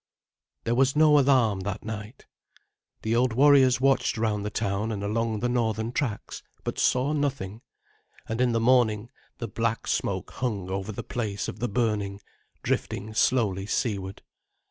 There 0.63 0.73
was 0.73 0.95
no 0.95 1.19
alarm 1.19 1.59
that 1.59 1.85
night. 1.85 2.25
The 3.03 3.15
old 3.15 3.33
warriors 3.33 3.79
watched 3.79 4.17
round 4.17 4.43
the 4.43 4.49
town 4.49 4.91
and 4.91 5.03
along 5.03 5.41
the 5.41 5.47
northern 5.47 5.91
tracks, 5.91 6.41
but 6.63 6.79
saw 6.79 7.13
nothing, 7.13 7.61
and 8.27 8.41
in 8.41 8.51
the 8.51 8.59
morning 8.59 9.11
the 9.37 9.47
black 9.47 9.85
smoke 9.85 10.31
hung 10.31 10.71
over 10.71 10.91
the 10.91 11.03
place 11.03 11.47
of 11.47 11.59
the 11.59 11.69
burning, 11.69 12.19
drifting 12.63 13.13
slowly 13.13 13.67
seaward. 13.67 14.23